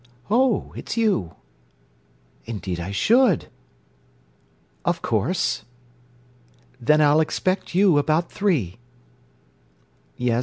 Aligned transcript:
Oh, 0.31 0.73
it's 0.75 0.97
you! 0.97 1.35
Indeed 2.45 2.79
I 2.79 2.89
should!... 2.89 3.49
Of 4.83 5.03
course... 5.03 5.63
Then 6.79 7.01
I'll 7.01 7.21
expect 7.21 7.75
you 7.75 7.99
about 7.99 8.31
three... 8.31 8.79
Yes. 10.17 10.39